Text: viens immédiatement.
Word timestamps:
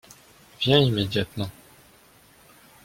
viens 0.59 0.79
immédiatement. 0.81 1.51